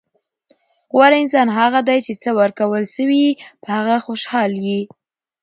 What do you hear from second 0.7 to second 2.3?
غوره انسان هغه دئ، چي څه